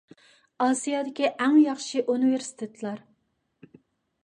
[0.63, 3.07] ئاسىيادىكى ئەڭ ياخشى ئۇنىۋېرسىتېتلار.